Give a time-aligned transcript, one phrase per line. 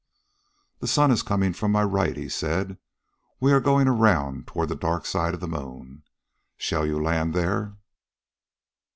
[0.79, 2.79] "The sun is coming from my right," he said.
[3.39, 6.01] "We are going around toward the dark side of the moon.
[6.57, 7.75] Shall you land there?"